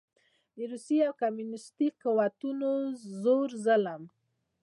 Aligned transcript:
د 0.55 0.57
روسي 0.71 0.97
او 1.07 1.13
کميونسټو 1.21 1.87
قوتونو 2.03 2.69
زور 3.23 3.49
ظلم 3.65 4.03